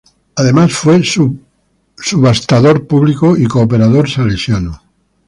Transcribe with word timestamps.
Además, 0.37 0.73
fue 0.73 1.03
subastador 1.03 2.87
público 2.87 3.37
y 3.37 3.45
cooperador 3.45 4.09
salesiano. 4.09 4.81